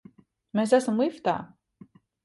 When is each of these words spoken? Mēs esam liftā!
Mēs 0.59 0.73
esam 0.79 0.99
liftā! 1.05 1.39